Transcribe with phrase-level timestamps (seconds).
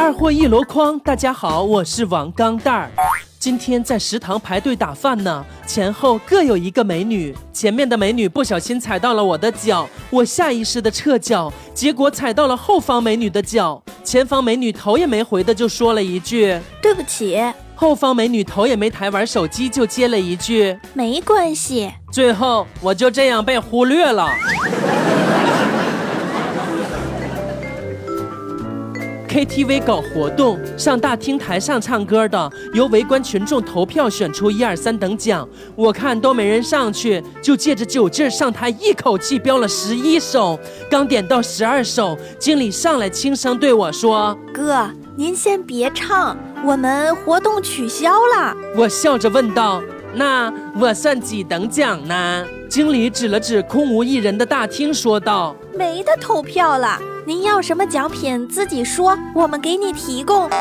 [0.00, 2.90] 二货一箩筐，大家好，我是王钢蛋儿。
[3.38, 7.36] 今天在食堂排队打饭呢，前后各有一个美女。
[7.52, 13.82] 前面的美女不小心踩到了我的脚，我下意识的撤脚，结果踩到了后方美女的脚。
[14.02, 17.38] 前方美女头也没回的就说了一句对不起，
[17.74, 21.92] 后方美女头也没抬玩手机就接了一句，没关系。
[22.10, 24.30] 最后我就这样被忽略了。
[29.30, 35.48] KTV 搞活动，上大厅台上唱歌的，由围观群众投票选出一二三等奖。
[35.76, 40.58] 我看都没人上去，就借着酒劲儿上台，一口气飙了十一首。
[40.90, 48.52] 刚点到十二首，经理上来轻声对我说哥，您先别唱，我们活动取消了。
[48.76, 49.80] ：“我笑着问道，
[50.12, 55.54] 那我算几等奖呢？”经理指了指空无一人的大厅，说道。
[55.72, 60.48] 没得投票了，您要什么奖品自己说，我们给你提供。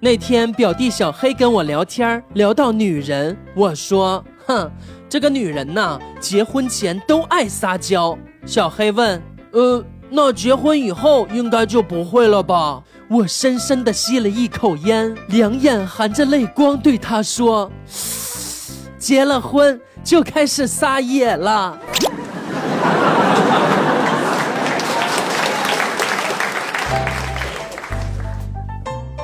[0.00, 4.70] 那天表弟小黑跟我聊天，聊到女人，我说：“哼，
[5.08, 8.16] 这个女人呐，结婚前都爱撒娇。”
[8.46, 9.20] 小黑问
[9.52, 17.72] ：“呃，那结婚以后应该就不会了吧？”我深深的吸了一口烟，两眼含着泪光对他说
[18.98, 21.78] ：“结了婚就开始撒野了。”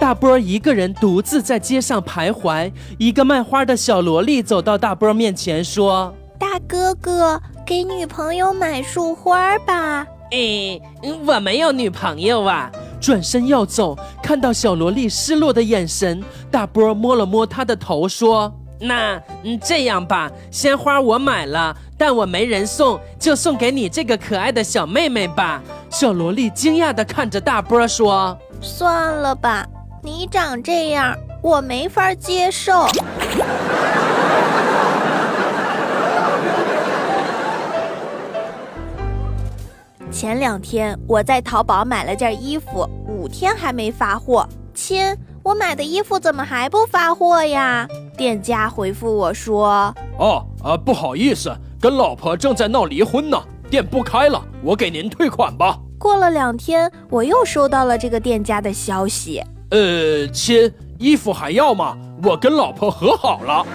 [0.00, 10.06] 大波一个人独自在街上徘徊，一个卖花的小萝莉走到大波面前说大哥哥，给女朋友买束花吧。
[10.30, 10.78] ：“哎，
[11.25, 28.36] 我没有女朋友啊。”转身要走，看到小萝莉失落的眼神，大波摸了摸她的头说：“那嗯这样吧，鲜花我买了，但我没人送，就送给你这个可爱的小妹妹吧。”小萝莉惊讶地看着大波说。
[28.61, 29.67] 算了吧，
[30.02, 32.86] 你长这样，我没法接受。
[40.11, 44.48] 前两天我在淘宝买了件衣服，五天还没发货。
[44.73, 47.86] 亲，我买的衣服怎么还不发货呀？
[48.24, 53.36] 店家回复我说，哦，啊，不好意思，跟老婆正在闹离婚呢，
[53.68, 55.79] 店不开了，我给您退款吧。
[55.98, 59.45] 过了两天，我又收到了这个店家的消息。
[59.73, 61.98] 呃，亲，衣服还要吗？
[62.23, 63.67] 我跟老婆和好了。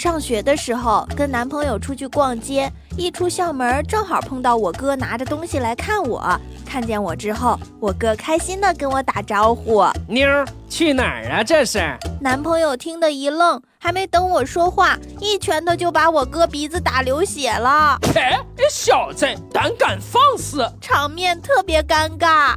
[0.00, 6.40] 上学的时候，跟男朋友出去逛街，一出校门，正好碰到我哥拿着东西来看我。
[6.64, 9.84] 看见我之后，我哥开心的跟我打招呼。
[10.08, 11.44] 妞儿去哪儿啊？
[11.44, 11.80] 这是？
[12.18, 18.22] 男朋友听得一愣，还没等我说话，一拳头就把我哥鼻子打流血了，嘿，
[18.70, 20.66] 小子，胆敢放肆！
[20.80, 22.54] 场面特别尴尬。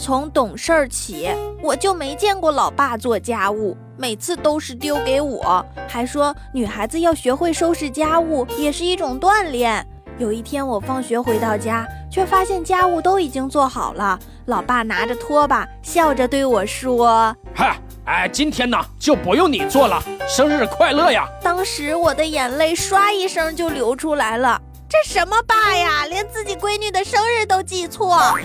[0.00, 1.28] 从懂事儿起，
[1.62, 9.86] 我就没见过老爸做家务，每次都是丢给我，还说女孩子要学会收拾家务也是一种锻炼。
[10.16, 24.60] 有一天我放学回到家，却发现家务都已经做好了，老爸拿着拖把，笑着对我说嗨，哎，今天呢就不用你做了，生日快乐呀！：“当时我的眼泪唰一声就流出来了。
[24.90, 28.18] 这什么爸呀，连自己闺女的生日都记错。”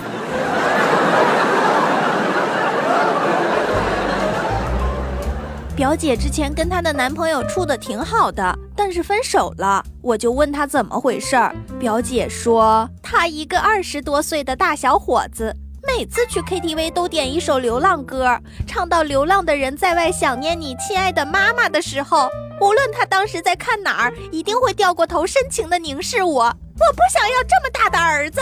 [5.75, 11.55] 表姐之前跟她的男朋友处的挺好的，但是分手了，我就问她怎么回事儿。
[11.79, 15.51] 表姐说，她一个二十多岁的大小伙子，
[15.81, 22.29] 每次去 KTV 都点一首流浪歌，唱到“流浪的人在外想念你，亲爱的妈妈”的时候，
[22.61, 26.43] 无论他当时在看哪儿，一定会掉过头，深情的凝视我。
[26.43, 28.41] 我不想要这么大的儿子。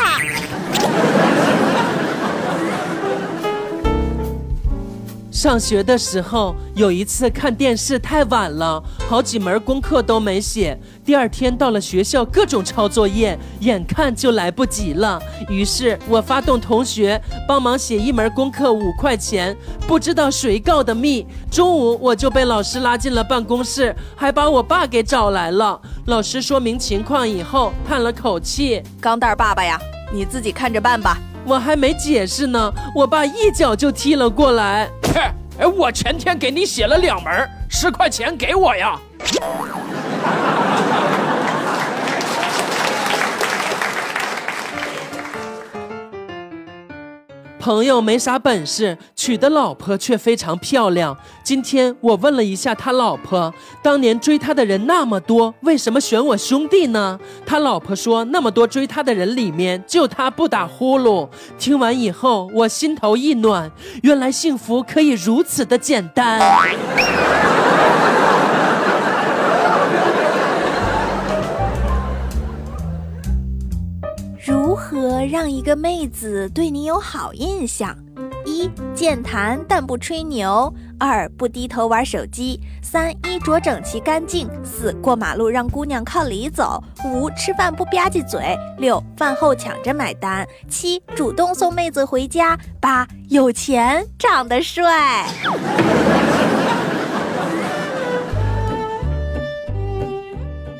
[5.33, 10.79] 上学的时候，有一次看电视太晚了，好几门功课都没写。
[11.03, 15.19] 第二天到了学校，各种抄作业，眼看就来不及了。
[15.49, 19.57] 于是我发动同学帮忙写一门功课，五块钱。
[19.87, 25.81] 不知道谁告的密，中午我就被老师拉进了办公室，还把我爸给找来了。
[26.05, 28.83] 老师说明情况以后，叹了口气。
[29.01, 29.79] 钢蛋儿爸爸呀，
[30.13, 31.17] 你自己看着办吧。
[31.45, 34.89] 我还没解释呢，我爸一脚就踢了过来。
[35.59, 38.99] 哎，我前天给你写了两门，十块钱给我呀。
[47.63, 51.17] 朋友没啥本事，娶的老婆却非常漂亮。
[51.45, 57.17] 今天我问了一下他老婆，当年追他的人那么多，为什么选我兄弟呢？
[57.45, 61.25] 他老婆说，那么多追他的人里面，就他不打呼噜。
[61.57, 63.71] 听完以后，我心头一暖，
[64.01, 66.41] 原来幸福可以如此的简单。
[75.25, 77.95] 让一个妹子对你有好印象？
[78.45, 95.25] 一健谈但不吹牛；二不低头玩手机；三衣着整齐干净；四过马路让姑娘靠里走；五吃饭不吧唧嘴；六饭后抢着买单；七主动送妹子回家；八有钱长得帅。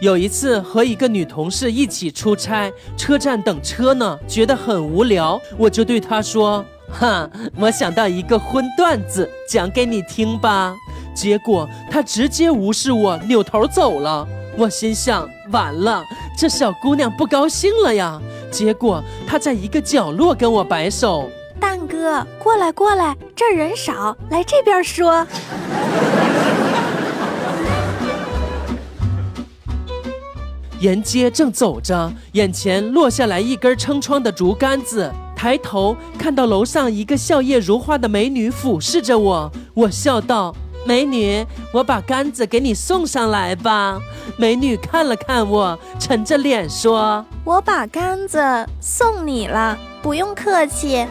[0.04, 10.76] 有一次和一个女同事一起出差，车站等车呢，觉得很无聊，我就对她说：“哈，我想到一个荤段子，讲给你听吧。”
[11.16, 14.28] 结果她直接无视我，扭头走了。
[14.58, 16.04] 我心想：完了，
[16.38, 18.22] 这小姑娘不高兴了呀。
[18.52, 21.30] 结果她在一个角落跟我摆手
[21.62, 25.26] ：“蛋哥，过来过来，这儿人少，来这边说。”
[30.84, 35.10] 沿街正走着，眼前落下来一根撑窗的竹竿子。
[35.34, 40.54] 抬头看到楼上一个笑靥如花的美女俯视着我，我笑道
[40.86, 43.98] ：“美女，我把杆子给你送上来吧。”
[44.36, 48.38] 美女看了看我，沉着脸说：“我把杆子
[48.82, 51.08] 送你了，不用客气。”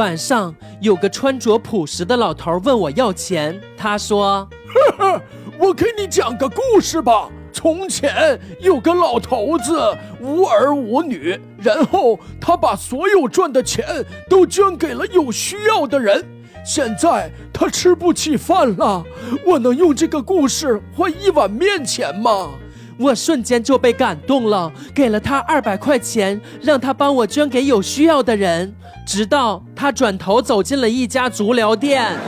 [0.00, 4.48] 晚上有个穿着朴实的老头问我要钱，他说
[4.96, 5.22] ：“呵呵，
[5.58, 7.28] 我给你讲个故事吧。
[7.52, 13.84] 从前有个老头子无儿无女，然后他把所有赚的钱
[14.26, 16.24] 都捐给了有需要的人。
[16.64, 19.04] 现在他吃不起饭了，
[19.44, 22.52] 我能用这个故事换一碗面钱吗？”
[23.00, 28.74] 我瞬间就被感动了，给了他二百块钱，让他帮我捐给有需要的人。
[29.06, 32.12] 直到他转头走进了一家足疗店。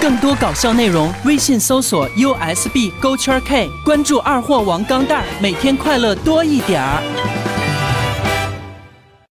[0.00, 7.41] 更多搞笑内容，微信搜索 USB 勾圈 K，关注二货王钢蛋儿，每天快乐多一点儿。